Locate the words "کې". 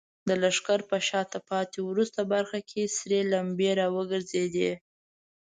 2.69-2.93